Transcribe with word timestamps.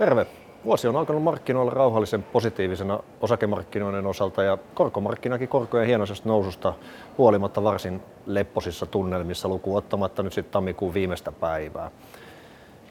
Terve! 0.00 0.26
Vuosi 0.64 0.88
on 0.88 0.96
alkanut 0.96 1.22
markkinoilla 1.22 1.72
rauhallisen 1.72 2.22
positiivisena 2.22 3.00
osakemarkkinoiden 3.20 4.06
osalta 4.06 4.42
ja 4.42 4.58
korkomarkkinakin 4.74 5.48
korkojen 5.48 5.86
hienoisesta 5.86 6.28
noususta 6.28 6.74
huolimatta 7.18 7.62
varsin 7.62 8.02
lepposissa 8.26 8.86
tunnelmissa 8.86 9.48
lukuun 9.48 9.78
ottamatta 9.78 10.22
nyt 10.22 10.32
sitten 10.32 10.52
tammikuun 10.52 10.94
viimeistä 10.94 11.32
päivää. 11.32 11.90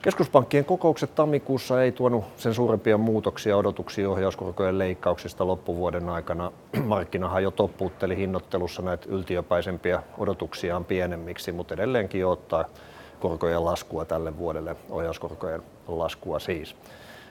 Keskuspankkien 0.02 0.66
kokoukset 0.66 1.16
tammikuussa 1.16 1.84
ei 1.84 1.92
tuonut 1.92 2.26
sen 2.38 2.54
suurempia 2.54 2.98
muutoksia 2.98 3.58
odotuksia 3.58 4.10
ohjauskorkojen 4.10 4.80
leikkauksista 4.80 5.48
loppuvuoden 5.48 6.10
aikana. 6.10 6.52
Markkinahan 6.86 7.44
jo 7.44 7.52
toppuutteli 7.52 8.18
hinnoittelussa 8.18 8.82
näitä 8.82 9.06
yltiöpäisempiä 9.10 10.04
odotuksiaan 10.18 10.86
pienemmiksi, 10.86 11.52
mutta 11.52 11.74
edelleenkin 11.74 12.26
ottaa 12.26 12.66
korkojen 13.20 13.66
laskua 13.66 14.06
tälle 14.06 14.38
vuodelle, 14.38 14.76
ohjauskorkojen 14.90 15.64
laskua 15.88 16.40
siis. 16.40 16.76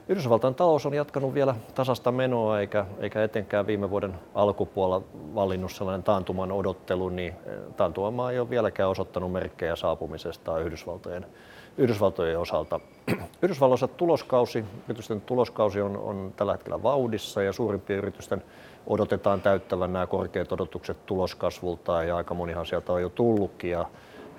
Yhdysvaltain 0.09 0.55
talous 0.55 0.87
on 0.87 0.95
jatkanut 0.95 1.34
vielä 1.34 1.55
tasasta 1.74 2.12
menoa 2.12 2.61
eikä, 2.61 2.87
eikä 3.01 3.24
etenkään 3.24 3.66
viime 3.66 3.91
vuoden 3.91 4.14
alkupuolella 4.34 5.06
vallinnut 5.34 5.73
sellainen 5.73 6.02
taantuman 6.02 6.52
odottelu, 6.52 7.09
niin 7.09 7.34
taantuma 7.77 8.30
ei 8.30 8.38
ole 8.38 8.51
vieläkään 8.51 8.91
osoittanut 8.91 9.33
merkkejä 9.33 9.77
saapumisesta 9.77 10.59
Yhdysvaltojen, 10.59 11.27
Yhdysvaltojen 11.78 12.39
osalta. 12.39 12.80
Yhdysvalloissa 13.42 13.89
tuloskausi, 13.89 14.64
yritysten 14.89 15.20
tuloskausi 15.20 15.80
on, 15.80 15.97
on 15.97 16.33
tällä 16.36 16.52
hetkellä 16.52 16.83
vauhdissa 16.83 17.42
ja 17.42 17.52
suurimpien 17.52 17.98
yritysten 17.98 18.42
odotetaan 18.86 19.41
täyttävän 19.41 19.92
nämä 19.92 20.06
korkeat 20.06 20.52
odotukset 20.52 21.06
tuloskasvultaan 21.06 22.09
ja 22.09 22.16
aika 22.16 22.34
monihan 22.34 22.66
sieltä 22.66 22.92
on 22.92 23.02
jo 23.02 23.09
tullutkin 23.09 23.70
ja 23.70 23.86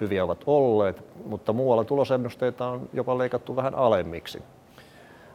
hyviä 0.02 0.24
ovat 0.24 0.44
olleet, 0.46 1.04
mutta 1.26 1.54
muualla 1.54 1.84
tulosennusteita 1.84 2.68
on 2.68 2.90
jopa 2.94 3.18
leikattu 3.18 3.56
vähän 3.56 3.76
alemmiksi. 3.76 4.44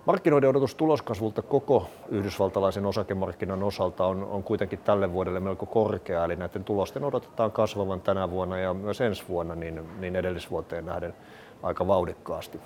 Markkinoiden 0.06 0.50
odotus 0.50 0.74
tuloskasvulta 0.74 1.42
koko 1.42 1.88
yhdysvaltalaisen 2.08 2.86
osakemarkkinan 2.86 3.62
osalta 3.62 4.06
on, 4.06 4.24
on 4.24 4.42
kuitenkin 4.42 4.78
tälle 4.78 5.12
vuodelle 5.12 5.40
melko 5.40 5.66
korkea, 5.66 6.24
eli 6.24 6.36
näiden 6.36 6.64
tulosten 6.64 7.04
odotetaan 7.04 7.52
kasvavan 7.52 8.00
tänä 8.00 8.30
vuonna 8.30 8.58
ja 8.58 8.74
myös 8.74 9.00
ensi 9.00 9.24
vuonna 9.28 9.54
niin, 9.54 9.80
niin 10.00 10.16
edellisvuoteen 10.16 10.86
nähden 10.86 11.14
aika 11.62 11.86
vauhdikkaasti. 11.86 12.60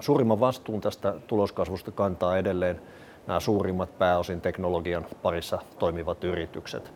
Suurimman 0.00 0.40
vastuun 0.40 0.80
tästä 0.80 1.14
tuloskasvusta 1.26 1.90
kantaa 1.90 2.38
edelleen 2.38 2.80
nämä 3.26 3.40
suurimmat 3.40 3.98
pääosin 3.98 4.40
teknologian 4.40 5.06
parissa 5.22 5.58
toimivat 5.78 6.24
yritykset. 6.24 6.92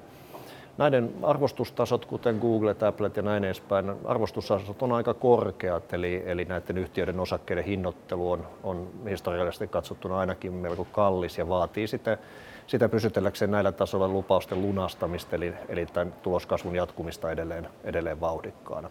Näiden 0.79 1.15
arvostustasot, 1.23 2.05
kuten 2.05 2.37
Google, 2.37 2.77
Apple 2.89 3.11
ja 3.17 3.23
näin 3.23 3.45
edespäin, 3.45 3.93
arvostustasot 4.05 4.83
on 4.83 4.93
aika 4.93 5.15
korkeat, 5.15 5.93
eli, 5.93 6.23
eli 6.27 6.45
näiden 6.45 6.79
yhtiöiden 6.79 7.21
osakkeiden 7.21 7.65
hinnoittelu 7.65 8.31
on, 8.31 8.47
on 8.63 8.89
historiallisesti 9.09 9.69
katsottuna 9.69 10.19
ainakin 10.19 10.53
melko 10.53 10.85
kallis 10.85 11.39
ja 11.39 11.49
vaatii 11.49 11.87
sitä, 11.87 12.19
sitä 12.67 12.89
pysytelläkseen 12.89 13.51
näillä 13.51 13.73
tasoilla 13.73 14.09
lupausten 14.09 14.63
lunastamista, 14.63 15.37
eli, 15.37 15.55
eli 15.69 15.87
tämän 15.87 16.15
tuloskasvun 16.23 16.77
jatkumista 16.77 17.31
edelleen, 17.31 17.69
edelleen 17.85 18.21
vauhdikkaana. 18.21 18.91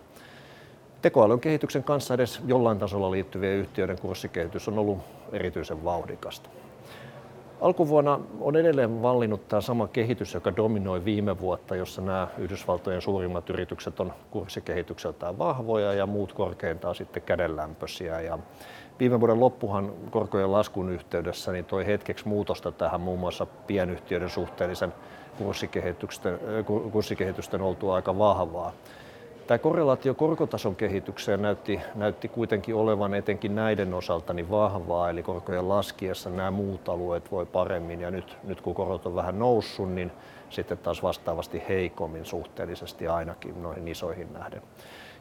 Tekoälyn 1.02 1.40
kehityksen 1.40 1.84
kanssa 1.84 2.14
edes 2.14 2.42
jollain 2.46 2.80
tasolla 2.80 3.12
liittyvien 3.12 3.58
yhtiöiden 3.58 4.00
kurssikehitys 4.00 4.68
on 4.68 4.80
ollut 4.80 4.98
erityisen 5.32 5.84
vauhdikasta. 5.84 6.50
Alkuvuonna 7.62 8.20
on 8.42 8.56
edelleen 8.56 9.02
vallinnut 9.02 9.48
tämä 9.48 9.62
sama 9.62 9.88
kehitys, 9.88 10.34
joka 10.34 10.56
dominoi 10.56 11.06
viime 11.06 11.40
vuotta, 11.40 11.76
jossa 11.76 12.02
nämä 12.02 12.28
Yhdysvaltojen 12.38 13.02
suurimmat 13.02 13.50
yritykset 13.50 14.00
on 14.00 14.14
kurssikehitykseltään 14.32 15.38
vahvoja 15.38 15.94
ja 15.94 16.06
muut 16.06 16.34
korkeintaan 16.34 16.96
sitten 16.96 17.24
kädenlämpöisiä. 17.24 18.22
Ja 18.22 18.40
viime 19.00 19.20
vuoden 19.20 19.40
loppuhan 19.40 19.94
korkojen 20.12 20.52
laskun 20.52 20.90
yhteydessä 20.90 21.52
niin 21.52 21.66
toi 21.66 21.86
hetkeksi 21.86 22.28
muutosta 22.28 22.72
tähän 22.72 23.02
muun 23.02 23.20
muassa 23.20 23.46
pienyhtiöiden 23.46 24.30
suhteellisen 24.30 24.94
kurssikehitysten, 25.38 26.40
kurssikehitysten 26.92 27.62
oltua 27.62 27.96
aika 27.96 28.18
vahvaa. 28.18 28.72
Tämä 29.48 29.58
korrelaatio 29.58 30.14
korkotason 30.14 30.76
kehitykseen 30.76 31.42
näytti, 31.42 31.80
näytti 31.96 32.28
kuitenkin 32.28 32.76
olevan 32.76 33.14
etenkin 33.14 33.56
näiden 33.56 33.94
osalta 33.94 34.34
niin 34.34 34.50
vahvaa, 34.50 35.10
eli 35.10 35.24
korkojen 35.24 35.70
laskiessa 35.70 36.30
nämä 36.30 36.52
muut 36.52 36.90
alueet 36.90 37.32
voi 37.32 37.46
paremmin 37.46 38.02
ja 38.02 38.12
nyt, 38.12 38.38
nyt 38.44 38.62
kun 38.62 38.76
korot 38.76 39.06
on 39.06 39.16
vähän 39.16 39.40
noussut, 39.40 39.92
niin 39.92 40.12
sitten 40.50 40.78
taas 40.78 41.04
vastaavasti 41.04 41.64
heikommin 41.70 42.26
suhteellisesti 42.26 43.08
ainakin 43.08 43.64
noihin 43.64 43.88
isoihin 43.88 44.34
nähden. 44.34 44.62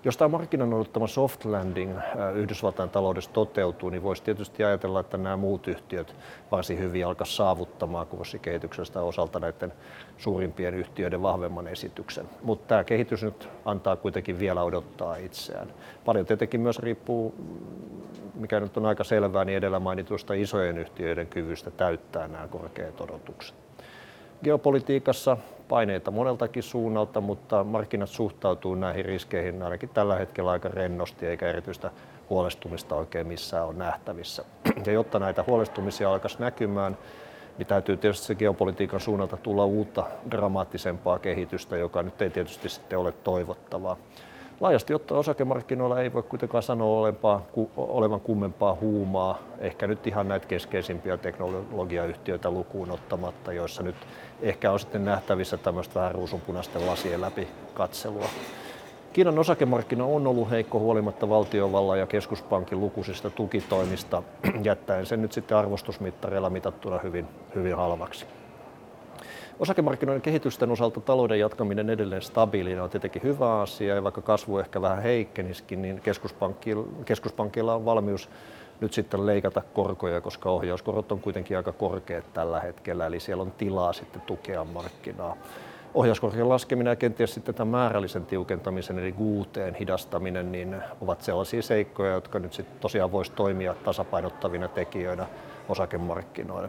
Jos 0.04 0.16
tämä 0.16 0.28
markkinan 0.28 0.74
odottama 0.74 1.06
soft 1.06 1.44
landing 1.44 1.98
äh, 1.98 2.36
Yhdysvaltain 2.36 2.90
taloudessa 2.90 3.30
toteutuu, 3.30 3.90
niin 3.90 4.02
voisi 4.02 4.22
tietysti 4.22 4.64
ajatella, 4.64 5.00
että 5.00 5.16
nämä 5.16 5.36
muut 5.36 5.68
yhtiöt 5.68 6.14
varsin 6.50 6.78
hyvin 6.78 7.06
alkaa 7.06 7.24
saavuttamaan 7.24 8.06
kurssikehityksestä 8.06 9.02
osalta 9.02 9.40
näiden 9.40 9.72
suurimpien 10.18 10.74
yhtiöiden 10.74 11.22
vahvemman 11.22 11.68
esityksen. 11.68 12.28
Mutta 12.42 12.68
tämä 12.68 12.84
kehitys 12.84 13.22
nyt 13.22 13.48
antaa 13.64 13.96
kuitenkin 13.96 14.38
vielä 14.38 14.62
odottaa 14.62 15.16
itseään. 15.16 15.68
Paljon 16.04 16.26
tietenkin 16.26 16.60
myös 16.60 16.78
riippuu, 16.78 17.34
mikä 18.34 18.60
nyt 18.60 18.76
on 18.76 18.86
aika 18.86 19.04
selvää, 19.04 19.44
niin 19.44 19.58
edellä 19.58 19.80
mainituista 19.80 20.34
isojen 20.34 20.78
yhtiöiden 20.78 21.26
kyvystä 21.26 21.70
täyttää 21.70 22.28
nämä 22.28 22.48
korkeat 22.48 23.00
odotukset. 23.00 23.56
Geopolitiikassa 24.44 25.36
paineita 25.68 26.10
moneltakin 26.10 26.62
suunnalta, 26.62 27.20
mutta 27.20 27.64
markkinat 27.64 28.08
suhtautuu 28.08 28.74
näihin 28.74 29.04
riskeihin 29.04 29.62
ainakin 29.62 29.88
tällä 29.88 30.16
hetkellä 30.16 30.50
aika 30.50 30.68
rennosti, 30.68 31.26
eikä 31.26 31.48
erityistä 31.48 31.90
huolestumista 32.30 32.94
oikein 32.94 33.26
missään 33.26 33.66
ole 33.66 33.74
nähtävissä. 33.74 34.44
Ja 34.86 34.92
jotta 34.92 35.18
näitä 35.18 35.44
huolestumisia 35.46 36.12
alkaisi 36.12 36.40
näkymään, 36.40 36.98
niin 37.58 37.66
täytyy 37.66 37.96
tietysti 37.96 38.26
se 38.26 38.34
geopolitiikan 38.34 39.00
suunnalta 39.00 39.36
tulla 39.36 39.64
uutta 39.64 40.04
dramaattisempaa 40.30 41.18
kehitystä, 41.18 41.76
joka 41.76 42.02
nyt 42.02 42.22
ei 42.22 42.30
tietysti 42.30 42.68
sitten 42.68 42.98
ole 42.98 43.12
toivottavaa. 43.12 43.96
Laajasti 44.62 44.94
ottaen 44.94 45.18
osakemarkkinoilla 45.18 46.00
ei 46.00 46.12
voi 46.12 46.22
kuitenkaan 46.22 46.62
sanoa 46.62 46.98
olempaa, 47.00 47.46
ku, 47.52 47.70
olevan 47.76 48.20
kummempaa 48.20 48.76
huumaa, 48.80 49.38
ehkä 49.58 49.86
nyt 49.86 50.06
ihan 50.06 50.28
näitä 50.28 50.46
keskeisimpiä 50.46 51.16
teknologiayhtiöitä 51.16 52.50
lukuun 52.50 52.90
ottamatta, 52.90 53.52
joissa 53.52 53.82
nyt 53.82 53.96
ehkä 54.42 54.72
on 54.72 54.80
sitten 54.80 55.04
nähtävissä 55.04 55.56
tämmöistä 55.56 55.94
vähän 55.94 56.14
ruusunpunaisten 56.14 56.86
lasien 56.86 57.20
läpi 57.20 57.48
katselua. 57.74 58.26
Kiinan 59.12 59.38
osakemarkkina 59.38 60.04
on 60.04 60.26
ollut 60.26 60.50
heikko 60.50 60.78
huolimatta 60.78 61.28
valtiovallan 61.28 61.98
ja 61.98 62.06
keskuspankin 62.06 62.80
lukuisista 62.80 63.30
tukitoimista, 63.30 64.22
jättäen 64.62 65.06
sen 65.06 65.22
nyt 65.22 65.32
sitten 65.32 65.56
arvostusmittareilla 65.56 66.50
mitattuna 66.50 66.98
hyvin, 66.98 67.26
hyvin 67.54 67.76
halvaksi. 67.76 68.26
Osakemarkkinoiden 69.58 70.22
kehitysten 70.22 70.70
osalta 70.70 71.00
talouden 71.00 71.38
jatkaminen 71.38 71.90
edelleen 71.90 72.22
stabiilina 72.22 72.84
on 72.84 72.90
tietenkin 72.90 73.22
hyvä 73.22 73.60
asia 73.60 73.94
ja 73.94 74.02
vaikka 74.02 74.22
kasvu 74.22 74.58
ehkä 74.58 74.82
vähän 74.82 75.02
heikkenisikin, 75.02 75.82
niin 75.82 76.00
keskuspankilla, 76.00 76.86
keskuspankilla 77.04 77.74
on 77.74 77.84
valmius 77.84 78.30
nyt 78.80 78.92
sitten 78.92 79.26
leikata 79.26 79.62
korkoja, 79.74 80.20
koska 80.20 80.50
ohjauskorot 80.50 81.12
on 81.12 81.20
kuitenkin 81.20 81.56
aika 81.56 81.72
korkeat 81.72 82.32
tällä 82.32 82.60
hetkellä, 82.60 83.06
eli 83.06 83.20
siellä 83.20 83.42
on 83.42 83.52
tilaa 83.52 83.92
sitten 83.92 84.22
tukea 84.22 84.64
markkinaa. 84.64 85.36
Ohjauskorkojen 85.94 86.48
laskeminen 86.48 86.90
ja 86.90 86.96
kenties 86.96 87.34
sitten 87.34 87.54
tämän 87.54 87.72
määrällisen 87.72 88.26
tiukentamisen 88.26 88.98
eli 88.98 89.12
guuteen 89.12 89.74
hidastaminen 89.74 90.52
niin 90.52 90.76
ovat 91.00 91.22
sellaisia 91.22 91.62
seikkoja, 91.62 92.12
jotka 92.12 92.38
nyt 92.38 92.52
sitten 92.52 92.80
tosiaan 92.80 93.12
voisi 93.12 93.32
toimia 93.32 93.74
tasapainottavina 93.84 94.68
tekijöinä 94.68 95.26
osakemarkkinoille. 95.68 96.68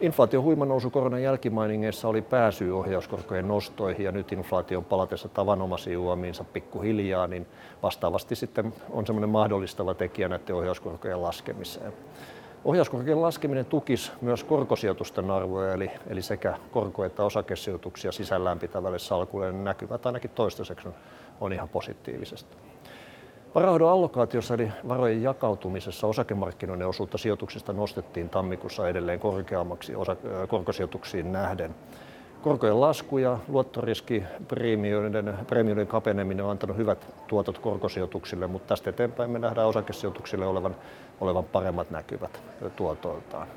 Inflaation 0.00 0.42
huima 0.42 0.64
nousu 0.64 0.90
koronan 0.90 1.22
jälkimainingeissa 1.22 2.08
oli 2.08 2.22
pääsyy 2.22 2.78
ohjauskorkojen 2.78 3.48
nostoihin 3.48 4.04
ja 4.04 4.12
nyt 4.12 4.32
inflaation 4.32 4.84
palatessa 4.84 5.28
tavanomaisiin 5.28 5.98
uomiinsa 5.98 6.44
pikkuhiljaa, 6.44 7.26
niin 7.26 7.46
vastaavasti 7.82 8.36
sitten 8.36 8.74
on 8.90 9.06
semmoinen 9.06 9.30
mahdollistava 9.30 9.94
tekijä 9.94 10.28
näiden 10.28 10.56
ohjauskorkojen 10.56 11.22
laskemiseen. 11.22 11.92
Ohjauskorkojen 12.64 13.22
laskeminen 13.22 13.64
tukisi 13.64 14.12
myös 14.20 14.44
korkosijoitusten 14.44 15.30
arvoja, 15.30 15.72
eli, 15.72 15.90
eli 16.06 16.22
sekä 16.22 16.56
korko- 16.72 17.04
että 17.04 17.24
osakesijoituksia 17.24 18.12
sisällään 18.12 18.58
pitävälle 18.58 18.98
salkulle 18.98 19.52
näkyvät 19.52 20.06
ainakin 20.06 20.30
toistaiseksi 20.30 20.88
on 21.40 21.52
ihan 21.52 21.68
positiivisesti. 21.68 22.56
Varahoidon 23.56 23.90
allokaatiossa 23.90 24.54
eli 24.54 24.72
varojen 24.88 25.22
jakautumisessa 25.22 26.06
osakemarkkinoiden 26.06 26.88
osuutta 26.88 27.18
sijoituksista 27.18 27.72
nostettiin 27.72 28.28
tammikuussa 28.28 28.88
edelleen 28.88 29.20
korkeammaksi 29.20 29.92
korkosijoituksiin 30.48 31.32
nähden. 31.32 31.74
Korkojen 32.42 32.80
lasku 32.80 33.18
ja 33.18 33.38
luottoriskipreemioiden 33.48 35.34
preemioiden 35.46 35.86
kapeneminen 35.86 36.44
on 36.44 36.50
antanut 36.50 36.76
hyvät 36.76 37.06
tuotot 37.26 37.58
korkosijoituksille, 37.58 38.46
mutta 38.46 38.68
tästä 38.68 38.90
eteenpäin 38.90 39.30
me 39.30 39.38
nähdään 39.38 39.68
osakesijoituksille 39.68 40.46
olevan, 40.46 40.76
olevan 41.20 41.44
paremmat 41.44 41.90
näkyvät 41.90 42.42
tuotoiltaan. 42.76 43.48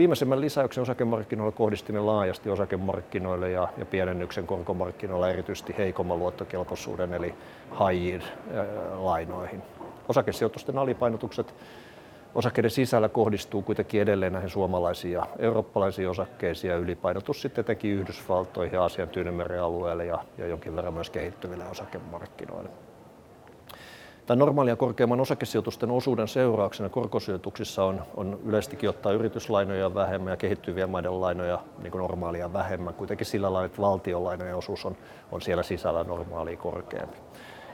Viimeisimmän 0.00 0.40
lisäyksen 0.40 0.82
osakemarkkinoilla 0.82 1.52
kohdistimme 1.52 2.00
laajasti 2.00 2.50
osakemarkkinoille 2.50 3.50
ja, 3.50 3.68
ja 3.78 3.86
pienennyksen 3.86 4.46
korkomarkkinoilla 4.46 5.30
erityisesti 5.30 5.74
heikomman 5.78 6.18
luottokelpoisuuden 6.18 7.14
eli 7.14 7.34
high 7.70 8.24
lainoihin. 8.92 9.62
Osakesijoitusten 10.08 10.78
alipainotukset 10.78 11.54
osakkeiden 12.34 12.70
sisällä 12.70 13.08
kohdistuu 13.08 13.62
kuitenkin 13.62 14.02
edelleen 14.02 14.32
näihin 14.32 14.50
suomalaisiin 14.50 15.12
ja 15.12 15.26
eurooppalaisiin 15.38 16.10
osakkeisiin 16.10 16.70
ja 16.70 16.76
ylipainotus 16.76 17.42
sitten 17.42 17.62
etenkin 17.62 17.90
Yhdysvaltoihin 17.90 18.74
ja 18.74 18.82
Aasian 18.82 19.08
alueelle 19.62 20.04
ja, 20.04 20.18
ja 20.38 20.46
jonkin 20.46 20.76
verran 20.76 20.94
myös 20.94 21.10
kehittyville 21.10 21.64
osakemarkkinoille. 21.70 22.70
Tämän 24.30 24.38
normaalia 24.38 24.76
korkeamman 24.76 25.20
osakesijoitusten 25.20 25.90
osuuden 25.90 26.28
seurauksena 26.28 26.88
korkosijoituksissa 26.88 27.84
on, 27.84 28.02
on 28.16 28.38
yleistikin 28.44 28.88
ottaa 28.88 29.12
yrityslainoja 29.12 29.94
vähemmän 29.94 30.30
ja 30.30 30.36
kehittyviä 30.36 30.86
maiden 30.86 31.20
lainoja 31.20 31.58
niin 31.82 31.90
kuin 31.90 32.00
normaalia 32.00 32.52
vähemmän. 32.52 32.94
Kuitenkin 32.94 33.26
sillä 33.26 33.52
lailla, 33.52 33.66
että 33.66 33.82
valtionlainojen 33.82 34.56
osuus 34.56 34.86
on, 34.86 34.96
on 35.32 35.40
siellä 35.40 35.62
sisällä 35.62 36.04
normaalia 36.04 36.56
korkeampi. 36.56 37.16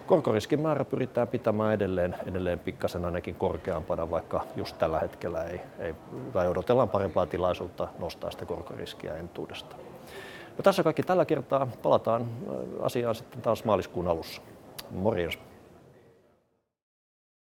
Korkoriskin 0.06 0.60
määrä 0.60 0.84
pyritään 0.84 1.28
pitämään 1.28 1.74
edelleen, 1.74 2.16
edelleen 2.26 2.58
pikkasen 2.58 3.04
ainakin 3.04 3.34
korkeampana, 3.34 4.10
vaikka 4.10 4.44
just 4.56 4.78
tällä 4.78 4.98
hetkellä 4.98 5.44
ei, 5.44 5.60
ei 5.78 5.94
tai 6.32 6.48
odotellaan 6.48 6.88
parempaa 6.88 7.26
tilaisuutta 7.26 7.88
nostaa 7.98 8.30
sitä 8.30 8.44
korkoriskiä 8.44 9.14
entuudesta. 9.14 9.76
No 10.58 10.62
tässä 10.62 10.82
kaikki 10.82 11.02
tällä 11.02 11.24
kertaa. 11.24 11.68
Palataan 11.82 12.26
asiaan 12.80 13.14
sitten 13.14 13.42
taas 13.42 13.64
maaliskuun 13.64 14.08
alussa. 14.08 14.42
Morjens. 14.90 15.38